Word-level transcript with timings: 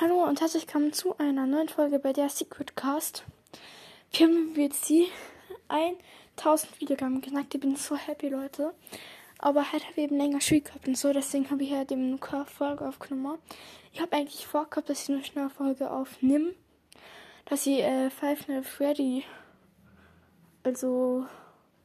Hallo 0.00 0.22
und 0.22 0.40
herzlich 0.40 0.62
willkommen 0.62 0.92
zu 0.92 1.18
einer 1.18 1.44
neuen 1.44 1.68
Folge 1.68 1.98
bei 1.98 2.12
der 2.12 2.28
Secret 2.28 2.76
Cast. 2.76 3.24
Wir 4.12 4.28
haben 4.28 4.54
jetzt 4.54 4.88
die 4.88 5.08
1000 5.66 6.80
Wiedergaben 6.80 7.20
geknackt. 7.20 7.52
Ich 7.52 7.60
bin 7.60 7.74
so 7.74 7.96
happy, 7.96 8.28
Leute. 8.28 8.74
Aber 9.40 9.72
heute 9.72 9.84
habe 9.86 9.94
ich 9.96 10.04
eben 10.04 10.16
länger 10.16 10.40
Schule 10.40 10.60
gehabt 10.60 10.86
und 10.86 10.96
so, 10.96 11.12
deswegen 11.12 11.50
habe 11.50 11.64
ich 11.64 11.72
halt 11.72 11.90
eben 11.90 12.10
nur 12.10 12.46
Folge 12.46 12.86
aufgenommen. 12.86 13.38
Ich 13.92 14.00
habe 14.00 14.14
eigentlich 14.14 14.46
vorgehabt, 14.46 14.88
dass 14.88 15.02
ich 15.02 15.08
eine 15.08 15.24
schnelle 15.24 15.50
Folge 15.50 15.90
aufnehme. 15.90 16.54
Dass 17.46 17.66
ich 17.66 17.80
äh, 17.80 18.08
Five 18.10 18.46
Nights 18.46 18.68
at 18.68 18.72
Freddy, 18.72 19.24
also, 20.62 21.26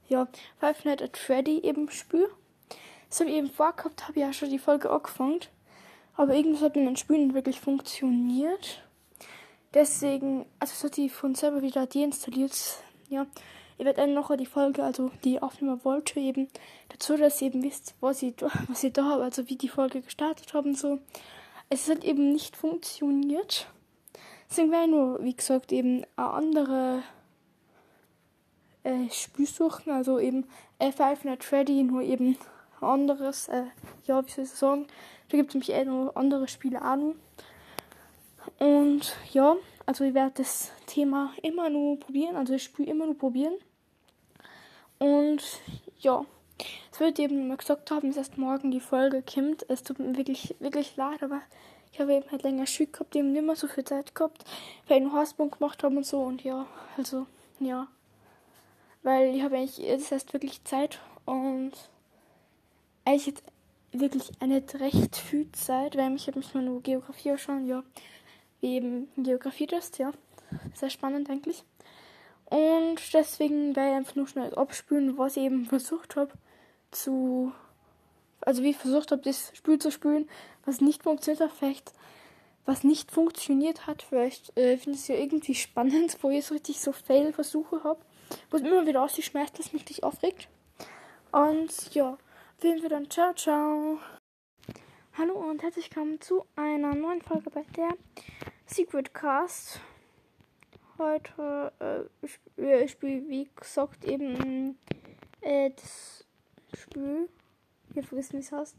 ja, 0.08 0.28
Five 0.60 0.86
Nights 0.86 1.02
at 1.02 1.18
Freddy 1.18 1.62
eben 1.64 1.90
spüre. 1.90 2.30
Das 3.10 3.22
habe 3.22 3.32
ich 3.32 3.38
eben 3.38 3.50
vorgehabt, 3.50 4.04
habe 4.04 4.20
ich 4.20 4.24
ja 4.24 4.34
schon 4.34 4.52
die 4.52 4.60
Folge 4.60 4.92
angefangen. 4.92 5.40
Aber 6.16 6.36
irgendwas 6.36 6.62
hat 6.62 6.76
mit 6.76 6.86
dem 6.86 6.96
Spielen 6.96 7.28
nicht 7.28 7.36
wirklich 7.36 7.60
funktioniert. 7.60 8.84
Deswegen, 9.74 10.46
also 10.60 10.74
es 10.74 10.84
hat 10.84 10.98
die 10.98 11.10
von 11.10 11.34
selber 11.34 11.62
wieder 11.62 11.88
deinstalliert. 11.88 12.54
Ja, 13.10 13.26
ich 13.78 13.86
werde 13.86 14.02
dann 14.02 14.14
noch 14.14 14.36
die 14.38 14.46
Folge, 14.46 14.84
also 14.84 15.12
die 15.24 15.42
aufnehmen 15.42 15.84
wollte, 15.84 16.20
eben 16.20 16.48
dazu, 16.90 17.18
dass 17.18 17.42
ihr 17.42 17.48
eben 17.48 17.64
wisst, 17.64 17.96
was 18.00 18.22
ich, 18.22 18.36
was 18.68 18.84
ich 18.84 18.94
da 18.94 19.06
habe, 19.06 19.24
also 19.24 19.50
wie 19.50 19.56
die 19.56 19.70
Folge 19.70 20.02
gestartet 20.02 20.54
haben 20.54 20.70
und 20.70 20.78
so. 20.78 21.00
Es 21.70 21.90
hat 21.90 22.04
eben 22.04 22.32
nicht 22.32 22.56
funktioniert. 22.56 23.68
Deswegen 24.50 24.72
wäre 24.72 24.88
nur, 24.88 25.24
wie 25.24 25.36
gesagt, 25.36 25.72
eben 25.72 26.06
eine 26.16 26.30
andere 26.30 27.04
äh, 28.84 29.10
Spielsuchen, 29.10 29.92
also 29.92 30.20
eben 30.20 30.46
F5 30.80 31.26
Night 31.26 31.44
Freddy, 31.44 31.82
nur 31.82 32.04
eben 32.04 32.38
anderes, 32.84 33.48
äh, 33.48 33.64
ja, 34.06 34.26
wie 34.26 34.30
soll 34.30 34.44
ich 34.46 34.52
sagen, 34.52 34.88
da 35.30 35.38
gibt 35.38 35.50
es 35.50 35.56
nämlich 35.56 35.72
eh 35.72 35.86
noch 35.86 36.16
andere 36.16 36.48
Spiele 36.48 36.82
an. 36.82 37.16
Und 38.60 39.16
ja, 39.32 39.56
also 39.86 40.04
ich 40.04 40.14
werde 40.14 40.34
das 40.38 40.72
Thema 40.86 41.34
immer 41.42 41.70
nur 41.70 42.00
probieren, 42.00 42.36
also 42.36 42.54
ich 42.54 42.64
spiele 42.64 42.92
immer 42.92 43.06
nur 43.06 43.18
probieren. 43.18 43.56
Und 45.00 45.44
ja, 46.00 46.26
es 46.92 47.00
wird 47.00 47.20
eben 47.20 47.48
mal 47.48 47.58
gesagt 47.58 47.92
haben, 47.92 48.10
dass 48.10 48.18
erst 48.18 48.38
morgen 48.38 48.72
die 48.72 48.80
Folge 48.80 49.24
kommt. 49.24 49.66
Es 49.70 49.84
tut 49.84 50.00
mir 50.00 50.16
wirklich, 50.16 50.56
wirklich 50.60 50.96
leid, 50.96 51.24
aber 51.24 51.42
ich 51.92 52.00
habe 52.00 52.14
eben 52.14 52.30
halt 52.32 52.44
länger 52.44 52.66
Schule 52.66 52.90
gehabt, 52.90 53.16
eben 53.16 53.34
nicht 53.34 53.46
mehr 53.46 53.56
so 53.56 53.68
viel 53.68 53.84
Zeit 53.84 54.16
gehabt, 54.16 54.46
weil 54.88 54.98
ich 54.98 55.04
einen 55.04 55.14
Hausbund 55.14 55.58
gemacht 55.58 55.84
habe 55.84 55.98
und 55.98 56.06
so 56.06 56.22
und 56.22 56.44
ja, 56.44 56.66
also 56.98 57.28
ja. 57.60 57.88
Weil 59.04 59.36
ich 59.36 59.44
habe 59.44 59.58
eigentlich 59.58 59.78
jetzt 59.78 60.12
erst 60.12 60.34
wirklich 60.34 60.64
Zeit 60.64 61.00
und 61.26 61.72
eigentlich 63.06 63.28
jetzt 63.28 63.44
wirklich 63.92 64.32
eine 64.40 64.64
recht 64.76 65.16
viel 65.16 65.52
Zeit, 65.52 65.96
weil 65.98 66.16
ich 66.16 66.28
habe 66.28 66.40
mich 66.40 66.54
mal 66.54 66.64
nur 66.64 66.82
Geografie 66.82 67.38
schon, 67.38 67.66
ja, 67.68 67.84
wie 68.62 68.76
eben 68.76 69.08
Geografie 69.18 69.68
ist, 69.78 69.98
ja. 69.98 70.12
Sehr 70.74 70.90
spannend 70.90 71.30
eigentlich. 71.30 71.64
Und 72.46 73.00
deswegen 73.14 73.76
werde 73.76 73.90
ich 73.90 73.96
einfach 73.96 74.16
nur 74.16 74.28
schnell 74.28 74.54
abspülen, 74.56 75.18
was 75.18 75.38
ich 75.38 75.44
eben 75.44 75.66
versucht 75.66 76.16
habe 76.16 76.32
zu. 76.92 77.52
Also 78.42 78.62
wie 78.62 78.72
ich 78.72 78.78
versucht 78.78 79.12
habe, 79.12 79.22
das 79.22 79.52
Spiel 79.56 79.80
zu 79.80 79.92
spülen, 79.92 80.28
was 80.66 80.82
nicht 80.82 81.04
funktioniert 81.04 81.42
hat, 81.42 81.52
vielleicht 81.52 81.94
was 82.66 82.84
nicht 82.84 83.12
funktioniert 83.12 83.88
hat. 83.88 84.04
Vielleicht 84.04 84.56
äh, 84.58 84.78
finde 84.78 84.98
ich 84.98 85.04
es 85.04 85.08
ja 85.08 85.16
irgendwie 85.16 85.56
spannend, 85.56 86.18
wo 86.22 86.30
ich 86.30 86.46
so 86.46 86.54
richtig 86.54 86.80
so 86.80 86.92
Fail-Versuche 86.92 87.84
habe, 87.84 88.00
wo 88.52 88.58
es 88.58 88.64
immer 88.64 88.86
wieder 88.86 89.04
ausgeschmerzt, 89.04 89.60
dass 89.60 89.74
mich 89.74 89.86
dich 89.86 90.04
aufregt. 90.04 90.48
Und 91.32 91.94
ja, 91.94 92.18
sehen 92.62 92.82
wir 92.82 92.90
dann. 92.90 93.10
Ciao, 93.10 93.34
ciao. 93.34 94.00
Hallo 95.18 95.34
und 95.34 95.62
herzlich 95.62 95.90
willkommen 95.90 96.20
zu 96.22 96.46
einer 96.56 96.96
neuen 96.96 97.22
Folge 97.22 97.50
bei 97.50 97.64
der 97.76 97.96
Secret 98.66 99.14
Cast. 99.14 99.80
Heute 100.98 102.10
äh, 102.58 102.76
ich 102.84 102.92
spiele, 102.92 103.28
wie 103.28 103.50
gesagt, 103.56 104.06
eben 104.06 104.78
äh, 105.42 105.72
das 105.72 106.26
Spiel. 106.74 107.30
Ich 107.96 108.08
vergessen, 108.08 108.34
wie 108.34 108.42
es 108.42 108.52
heißt. 108.52 108.76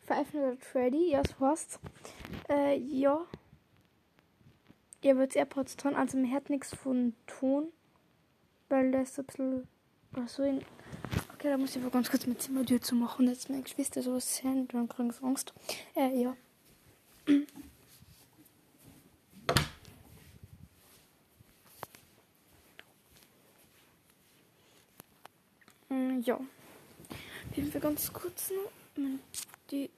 Five 0.00 0.34
Nights 0.34 0.58
at 0.58 0.64
Freddy, 0.64 1.10
ja, 1.12 1.22
so 1.24 1.46
heißt 1.46 1.80
äh, 2.50 2.76
ja. 2.76 3.24
Ihr 5.00 5.16
wird 5.16 5.36
AirPods 5.36 5.76
dran, 5.76 5.94
also 5.94 6.16
man 6.18 6.30
hört 6.30 6.50
nichts 6.50 6.74
von 6.74 7.14
Ton, 7.26 7.72
weil 8.68 8.90
das 8.90 9.18
ein 9.18 9.24
bisschen 9.26 9.68
so 10.26 10.42
in 10.42 10.64
Okay, 11.44 11.50
da 11.50 11.58
muss 11.58 11.76
ich 11.76 11.82
aber 11.82 11.90
ganz 11.90 12.10
kurz 12.10 12.26
mein 12.26 12.38
Zimmertür 12.38 12.80
zu 12.80 12.94
machen. 12.94 13.28
Jetzt 13.28 13.50
meine 13.50 13.60
Geschwister 13.60 14.00
so 14.00 14.18
sind, 14.18 14.72
dann 14.72 14.88
kriegen 14.88 15.12
sie 15.12 15.22
Angst. 15.22 15.52
Äh, 15.94 16.22
ja. 16.22 16.34
mm, 25.90 26.22
ja. 26.22 26.40
Wir 27.54 27.78
ganz 27.78 28.10
kurz 28.10 28.50
noch 28.50 28.70
die 29.70 29.90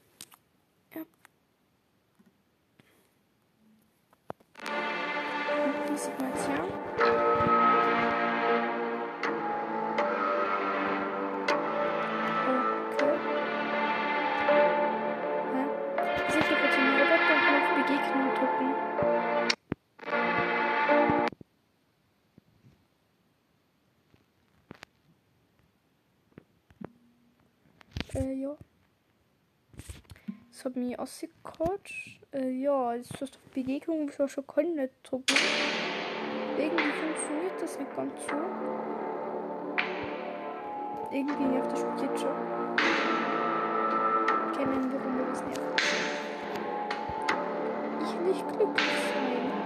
Äh, 28.17 28.33
ja. 28.33 28.57
Das 30.51 30.65
hat 30.65 30.77
mich 30.77 30.99
ausgecoacht. 30.99 31.93
Äh, 32.33 32.51
ja, 32.51 32.97
das 32.97 33.11
ist 33.11 33.37
auf 33.37 33.53
Begegnung, 33.53 34.09
ich 34.09 34.19
war 34.19 34.29
schon 34.29 34.47
keine 34.47 34.89
drücken. 35.03 35.37
Irgendwie 36.59 36.83
funktioniert 36.83 37.61
das 37.61 37.79
nicht 37.79 37.95
ganz 37.95 38.13
so. 38.27 38.37
Irgendwie 41.13 41.45
nervt 41.45 41.73
das 41.73 41.81
Spiel 41.81 42.09
jetzt 42.09 42.21
schon. 42.23 42.77
Kennen, 44.57 44.93
warum 44.93 45.19
wir 45.19 45.27
das 45.27 45.43
nervt 45.43 45.67
nicht 48.27 48.49
glücklich 48.49 48.87
sein. 49.15 49.66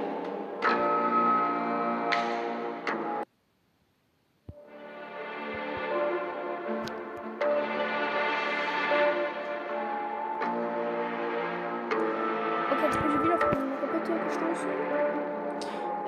Roboter 14.01 14.25
gestoßen. 14.25 14.71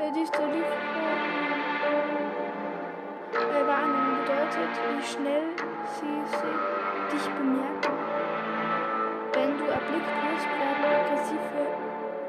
Äh, 0.00 0.12
dies 0.14 0.30
der 0.30 0.47
Lieferung 0.47 0.72
äh, 3.32 3.66
Warnung 3.66 4.19
bedeutet, 4.22 4.72
wie 4.88 5.03
schnell 5.04 5.47
sie, 5.94 6.22
sie 6.31 6.54
dich 7.14 7.26
bemerken. 7.34 7.97
Wenn 9.34 9.58
du 9.58 9.64
erblickt 9.64 10.16
wirst, 10.22 10.48
werden 10.58 10.84
aggressive 10.84 11.62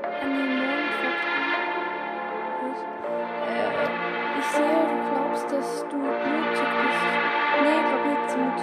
äh, 0.03 0.44
ich 4.40 4.46
sehe, 4.46 4.84
du 4.90 4.97
glaubst, 5.09 5.47
dass 5.52 5.69
du 5.90 5.97
mutig 5.97 6.69
bist. 6.84 7.03
Nee, 7.62 7.75
ich 7.75 7.85
glaube 7.88 8.07
nicht, 8.09 8.25
dass 8.25 8.35
mutig 8.38 8.62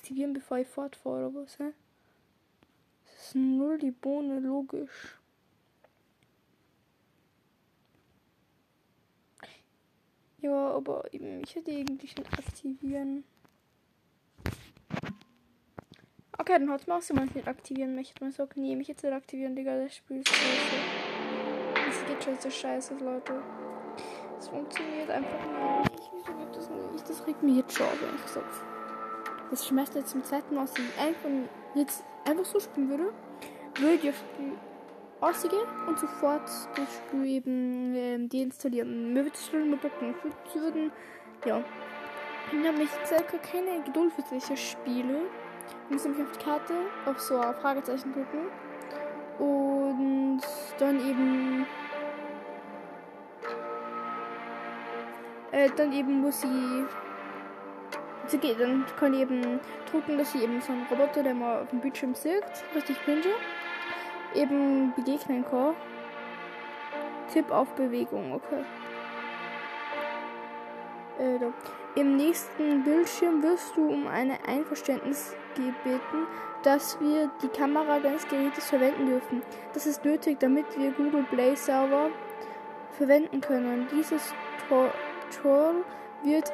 aktivieren, 0.00 0.32
bevor 0.32 0.56
ich 0.56 0.66
fortfahre 0.66 1.28
oder 1.28 1.42
was, 1.42 1.58
hä? 1.58 1.72
Das 3.04 3.26
ist 3.26 3.34
null 3.34 3.78
die 3.78 3.90
Bohne, 3.90 4.40
logisch. 4.40 5.18
Ja, 10.40 10.70
aber 10.70 11.04
ich 11.12 11.54
hätte 11.54 11.70
eigentlich 11.70 12.16
nicht 12.16 12.32
aktivieren. 12.32 13.24
Okay, 16.38 16.58
dann 16.58 16.70
hat 16.70 16.80
es 16.80 17.12
mal 17.12 17.26
nicht 17.26 17.46
aktivieren 17.46 17.94
möchte. 17.94 18.24
Man 18.24 18.32
sagt, 18.32 18.56
nee, 18.56 18.74
mich 18.74 18.88
jetzt 18.88 19.04
nicht 19.04 19.12
aktivieren, 19.12 19.54
Digga, 19.54 19.84
das 19.84 19.96
Spiel 19.96 20.20
ist 20.20 20.28
scheiße. 20.28 20.76
Das 21.74 22.06
geht 22.06 22.24
schon 22.24 22.38
so 22.40 22.48
scheiße, 22.48 22.94
Leute. 22.94 23.42
Es 24.38 24.48
funktioniert 24.48 25.10
einfach 25.10 25.82
nicht. 25.82 26.10
Wieso 26.14 26.38
geht 26.38 26.56
das 26.56 26.70
nicht? 26.70 27.10
Das 27.10 27.26
regt 27.26 27.42
mich 27.42 27.56
jetzt 27.56 27.74
schon 27.76 27.86
auf, 27.86 28.02
ehrlich 28.02 28.22
gesagt. 28.22 28.79
Das 29.50 29.68
jetzt 29.68 30.10
zum 30.10 30.22
zweiten 30.22 30.54
Mal, 30.54 30.62
dass 30.62 30.78
ich 30.78 30.98
einfach 30.98 31.28
jetzt 31.74 32.04
einfach 32.24 32.44
so 32.44 32.60
spielen 32.60 32.88
würde. 32.88 33.12
Würde 33.78 33.94
ich 33.94 34.14
spielen. 34.14 34.58
ausgehe 35.20 35.66
und 35.86 35.98
sofort 35.98 36.42
das 36.44 36.96
Spiel 36.96 37.26
eben 37.26 37.94
ähm, 37.94 38.28
deinstallieren. 38.28 39.12
Mir 39.12 39.24
wird 39.24 39.34
es 39.34 39.48
schon 39.48 39.70
mit 39.70 39.80
Blocken 39.80 40.14
würden. 40.54 40.92
Ja. 41.44 41.62
Ich 42.52 42.66
habe 42.66 42.78
mich 42.78 42.90
circa 43.04 43.38
keine 43.38 43.82
Geduld 43.82 44.12
für 44.12 44.22
solche 44.22 44.56
Spiele. 44.56 45.22
Ich 45.84 45.92
muss 45.92 46.04
nämlich 46.04 46.22
auf 46.22 46.32
die 46.36 46.44
Karte 46.44 46.74
auf 47.06 47.20
so 47.20 47.38
ein 47.38 47.54
Fragezeichen 47.54 48.12
drücken. 48.12 48.48
Und 49.38 50.40
dann 50.78 50.96
eben. 51.00 51.66
Äh, 55.52 55.68
dann 55.76 55.92
eben 55.92 56.20
muss 56.20 56.44
ich 56.44 57.09
sie 58.30 58.38
geht, 58.38 58.60
dann 58.60 58.84
kann 58.98 59.14
eben 59.14 59.60
drucken, 59.90 60.18
dass 60.18 60.32
sie 60.32 60.42
eben 60.42 60.60
so 60.60 60.72
einen 60.72 60.86
Roboter, 60.90 61.22
der 61.22 61.34
mal 61.34 61.62
auf 61.62 61.70
dem 61.70 61.80
Bildschirm 61.80 62.14
sieht, 62.14 62.44
richtig 62.74 62.96
cringe, 63.04 63.34
eben 64.34 64.92
begegnen 64.94 65.44
kann. 65.44 65.74
Tipp 67.32 67.50
auf 67.50 67.72
Bewegung, 67.74 68.32
okay. 68.32 68.64
Äh. 71.18 71.38
Im 71.96 72.16
nächsten 72.16 72.84
Bildschirm 72.84 73.42
wirst 73.42 73.76
du 73.76 73.88
um 73.88 74.06
ein 74.06 74.30
Einverständnis 74.46 75.34
gebeten, 75.56 76.26
dass 76.62 77.00
wir 77.00 77.30
die 77.42 77.48
Kamera 77.48 77.98
deines 77.98 78.28
Gerätes 78.28 78.68
verwenden 78.68 79.06
dürfen. 79.06 79.42
Das 79.74 79.86
ist 79.86 80.04
nötig, 80.04 80.38
damit 80.38 80.66
wir 80.78 80.92
Google 80.92 81.24
Play 81.24 81.56
Server 81.56 82.10
verwenden 82.96 83.40
können. 83.40 83.88
Dieses 83.90 84.32
Tor 84.68 85.74
wird 86.22 86.52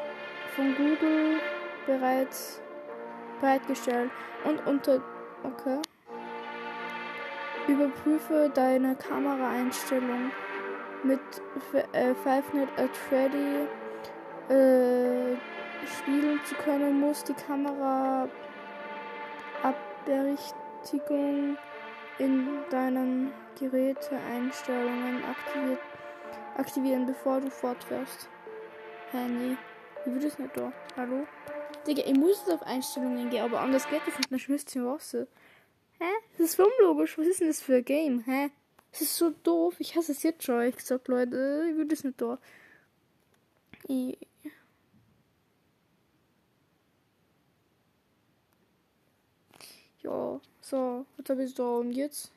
von 0.54 0.74
Google 0.74 1.38
bereits 1.86 2.60
bereitgestellt 3.40 4.10
und 4.44 4.66
unter 4.66 5.00
okay. 5.42 5.80
Überprüfe 7.68 8.50
deine 8.54 8.94
Kameraeinstellung 8.94 10.30
mit 11.02 11.20
äh, 11.92 12.14
Five 12.14 12.52
Nights 12.52 12.72
at 12.78 12.96
Freddy 12.96 13.66
äh, 14.48 15.36
spielen 15.86 16.40
zu 16.44 16.54
können, 16.56 17.00
muss 17.00 17.24
die 17.24 17.34
Kamera 17.34 18.28
Abberichtigung 19.62 21.56
in 22.18 22.48
deinen 22.70 23.32
Geräteeinstellungen 23.58 25.22
aktiviert, 25.24 25.80
aktivieren, 26.56 27.06
bevor 27.06 27.40
du 27.40 27.50
fortfährst. 27.50 28.28
Nee. 29.12 29.56
Wie 30.04 30.14
wird 30.14 30.24
es 30.24 30.38
nicht 30.38 30.56
da? 30.56 30.72
Hallo? 30.96 31.26
Digga, 31.86 32.02
ich 32.04 32.14
muss 32.14 32.38
jetzt 32.40 32.52
auf 32.52 32.62
Einstellungen 32.62 33.30
gehen, 33.30 33.44
aber 33.44 33.60
anders 33.60 33.88
geht 33.88 34.02
das 34.06 34.16
nicht. 34.16 34.30
Dann 34.30 34.38
schmilzt 34.38 34.70
sie 34.70 34.84
Wasser. 34.84 35.26
Hä? 35.98 36.10
Das 36.38 36.50
ist 36.50 36.60
unlogisch. 36.60 37.16
Was 37.16 37.26
ist 37.26 37.40
denn 37.40 37.48
das 37.48 37.62
für 37.62 37.76
ein 37.76 37.84
Game? 37.84 38.24
Hä? 38.24 38.50
Das 38.92 39.02
ist 39.02 39.16
so 39.16 39.30
doof. 39.30 39.76
Ich 39.78 39.96
hasse 39.96 40.12
es 40.12 40.22
jetzt 40.22 40.44
schon. 40.44 40.62
Ich 40.62 40.76
gesagt, 40.76 41.08
Leute, 41.08 41.66
ich 41.70 41.76
würde 41.76 41.94
es 41.94 42.04
nicht 42.04 42.20
da. 42.20 42.38
Ich 43.88 44.18
ja, 50.02 50.40
so, 50.60 51.06
was 51.16 51.28
habe 51.28 51.44
ich 51.44 51.54
da 51.54 51.64
und 51.64 51.92
jetzt? 51.92 52.32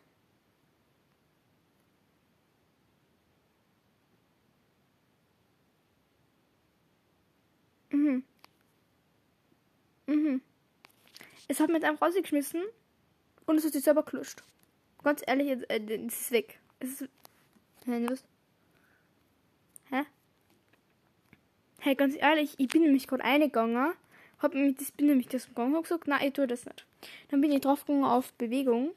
Es 11.49 11.59
hat 11.59 11.69
mit 11.69 11.83
einem 11.83 11.97
rausgeschmissen 11.97 12.61
und 13.47 13.57
es 13.57 13.65
hat 13.65 13.73
sich 13.73 13.83
selber 13.83 14.03
gelöscht. 14.03 14.43
Ganz 15.03 15.23
ehrlich, 15.25 15.49
äh, 15.69 16.05
es 16.07 16.21
ist 16.21 16.31
weg. 16.31 16.59
Es 16.79 17.01
ist. 17.01 17.09
Hä, 17.85 18.05
was? 18.07 18.23
Hä? 19.89 20.03
Hey, 21.79 21.95
ganz 21.95 22.15
ehrlich, 22.15 22.53
ich 22.59 22.67
bin 22.67 22.83
nämlich 22.83 23.07
gerade 23.07 23.23
eingegangen, 23.23 23.93
hab 24.37 24.53
mich, 24.53 24.75
das 24.77 24.91
bin 24.91 25.07
nämlich 25.07 25.27
das 25.27 25.47
gegangen 25.47 25.75
und 25.75 25.83
gesagt, 25.83 26.07
nein, 26.07 26.27
ich 26.27 26.33
tue 26.33 26.45
das 26.45 26.65
nicht. 26.65 26.85
Dann 27.29 27.41
bin 27.41 27.51
ich 27.51 27.61
draufgegangen 27.61 28.05
auf 28.05 28.31
Bewegung 28.33 28.91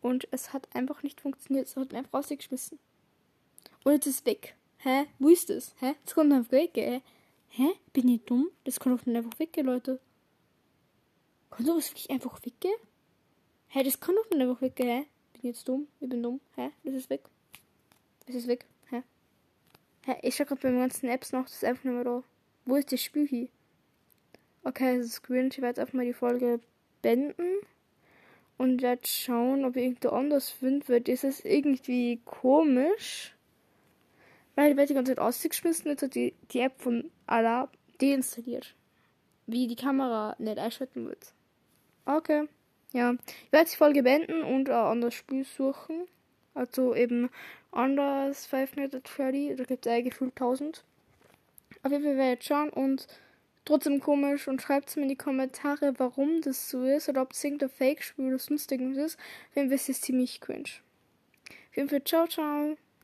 und 0.00 0.28
es 0.30 0.52
hat 0.52 0.68
einfach 0.74 1.02
nicht 1.02 1.20
funktioniert. 1.20 1.66
Es 1.66 1.74
hat 1.74 1.90
mir 1.90 1.98
einfach 1.98 2.20
rausgeschmissen. 2.20 2.78
Und 3.82 3.92
jetzt 3.94 4.06
ist 4.06 4.20
es 4.20 4.26
weg. 4.26 4.54
Hä? 4.78 5.06
Wo 5.18 5.28
ist 5.28 5.50
das? 5.50 5.74
Hä? 5.80 5.96
Das 6.04 6.14
kann 6.14 6.32
einfach 6.32 6.52
weggehen. 6.52 7.02
Hä? 7.48 7.68
Bin 7.92 8.08
ich 8.08 8.22
dumm? 8.22 8.48
Das 8.62 8.78
kann 8.78 8.96
doch 8.96 9.04
nicht 9.04 9.16
einfach 9.16 9.36
weggehen, 9.40 9.66
Leute. 9.66 9.98
Kann 11.50 11.66
sowas 11.66 11.90
wirklich 11.90 12.10
einfach 12.10 12.40
weggehen? 12.44 12.76
Hä, 13.68 13.82
das 13.82 14.00
kann 14.00 14.14
doch 14.14 14.30
nicht 14.30 14.40
einfach 14.40 14.62
weggehen, 14.62 14.88
hä? 14.88 15.06
Bin 15.32 15.40
ich 15.40 15.44
jetzt 15.44 15.68
dumm? 15.68 15.88
Ich 16.00 16.08
bin 16.08 16.22
dumm. 16.22 16.40
Hä? 16.54 16.70
Das 16.84 16.94
ist 16.94 17.10
weg. 17.10 17.22
Das 18.26 18.34
ist 18.34 18.48
weg. 18.48 18.66
Hä? 18.90 19.02
Hä? 20.04 20.16
Ich 20.22 20.36
schau 20.36 20.44
gerade 20.44 20.60
bei 20.60 20.70
meinen 20.70 20.80
ganzen 20.80 21.08
Apps 21.08 21.32
noch, 21.32 21.44
das 21.44 21.54
ist 21.54 21.64
einfach 21.64 21.84
nicht 21.84 21.94
mehr 21.94 22.04
da. 22.04 22.22
Wo 22.64 22.76
ist 22.76 22.90
das 22.90 23.02
Spiel 23.02 23.26
hier? 23.26 23.48
Okay, 24.64 24.98
das 24.98 25.06
ist 25.06 25.22
cringe. 25.22 25.50
Ich 25.52 25.62
werde 25.62 25.80
einfach 25.80 25.94
mal 25.94 26.04
die 26.04 26.12
Folge 26.12 26.58
beenden. 27.00 27.60
Und 28.58 28.82
werde 28.82 29.06
schauen, 29.06 29.64
ob 29.64 29.76
ich 29.76 29.84
irgendwo 29.84 30.08
anders 30.08 30.50
finde, 30.50 30.88
weil 30.88 31.02
das 31.02 31.22
ist 31.22 31.44
irgendwie 31.44 32.20
komisch. 32.24 33.36
Weil 34.56 34.70
die 34.70 34.76
werde 34.76 34.88
die 34.88 34.94
ganze 34.94 35.12
Zeit 35.12 35.20
ausgeschmissen, 35.20 35.90
jetzt 35.90 36.02
hat 36.02 36.14
die, 36.14 36.34
die 36.50 36.60
App 36.60 36.80
von 36.80 37.10
Allah 37.26 37.70
deinstalliert. 38.00 38.74
Wie 39.46 39.68
die 39.68 39.76
Kamera 39.76 40.34
nicht 40.38 40.58
einschalten 40.58 41.06
wird. 41.06 41.32
Okay. 42.06 42.48
Ja. 42.92 43.14
Ich 43.44 43.52
werde 43.52 43.70
die 43.70 43.76
Folge 43.76 44.02
beenden 44.02 44.42
und 44.42 44.70
ein 44.70 44.74
anderes 44.74 45.14
Spiel 45.14 45.44
suchen. 45.44 46.06
Also 46.54 46.94
eben 46.94 47.28
anders 47.72 48.46
Five 48.46 48.76
Nights 48.76 48.94
at 48.94 49.08
Freddy. 49.08 49.54
Da 49.56 49.64
gibt 49.64 49.84
es 49.84 49.92
eigentlich 49.92 50.14
gefühlt 50.14 50.32
1000. 50.32 50.84
Auf 51.82 51.92
jeden 51.92 52.04
Fall 52.04 52.16
werde 52.16 52.32
ich 52.32 52.38
jetzt 52.38 52.46
schauen 52.46 52.70
und 52.70 53.06
trotzdem 53.64 54.00
komisch 54.00 54.48
und 54.48 54.62
schreibt 54.62 54.88
es 54.88 54.96
mir 54.96 55.02
in 55.02 55.08
die 55.10 55.16
Kommentare, 55.16 55.94
warum 55.98 56.40
das 56.40 56.70
so 56.70 56.84
ist 56.84 57.08
oder 57.08 57.22
ob 57.22 57.32
es 57.32 57.44
irgendein 57.44 57.68
Fake-Spiel 57.68 58.28
oder 58.28 58.38
sonst 58.38 58.72
irgendwas 58.72 59.12
ist. 59.12 59.18
Fall 59.68 59.76
ist 59.76 59.88
es 59.88 60.00
ziemlich 60.00 60.40
cringe. 60.40 60.70
Auf 61.70 61.76
jeden 61.76 61.88
Fall, 61.88 62.04
ciao, 62.04 62.26
ciao. 62.26 62.76